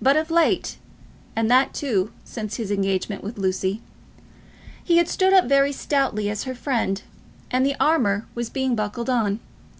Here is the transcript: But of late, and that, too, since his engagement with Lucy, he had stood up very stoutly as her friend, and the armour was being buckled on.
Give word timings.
But 0.00 0.16
of 0.16 0.30
late, 0.30 0.76
and 1.34 1.50
that, 1.50 1.74
too, 1.74 2.12
since 2.24 2.58
his 2.58 2.70
engagement 2.70 3.24
with 3.24 3.38
Lucy, 3.38 3.80
he 4.84 4.98
had 4.98 5.08
stood 5.08 5.32
up 5.32 5.46
very 5.46 5.72
stoutly 5.72 6.30
as 6.30 6.44
her 6.44 6.54
friend, 6.54 7.02
and 7.50 7.66
the 7.66 7.74
armour 7.80 8.26
was 8.36 8.50
being 8.50 8.76
buckled 8.76 9.10
on. 9.10 9.40